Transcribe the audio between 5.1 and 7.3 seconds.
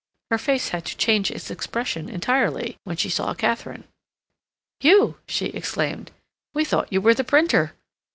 she exclaimed. "We thought you were the